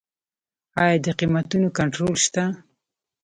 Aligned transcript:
آیا 0.81 0.97
د 1.05 1.07
قیمتونو 1.19 1.67
کنټرول 1.77 2.13
شته؟ 2.25 2.43